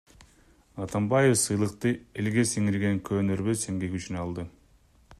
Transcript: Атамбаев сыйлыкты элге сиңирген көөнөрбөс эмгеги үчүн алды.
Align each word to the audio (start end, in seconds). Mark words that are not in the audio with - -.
Атамбаев 0.85 1.35
сыйлыкты 1.41 1.91
элге 2.23 2.47
сиңирген 2.53 2.99
көөнөрбөс 3.11 3.71
эмгеги 3.75 4.03
үчүн 4.03 4.23
алды. 4.27 4.49